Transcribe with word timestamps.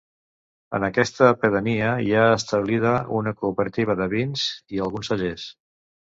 En 0.75 0.83
aquesta 0.85 1.27
pedania 1.41 1.91
hi 2.05 2.15
ha 2.15 2.23
establida 2.37 2.93
una 3.19 3.33
cooperativa 3.41 3.97
de 3.99 4.07
vins 4.15 4.47
i 4.79 4.83
alguns 4.87 5.13
cellers. 5.13 5.45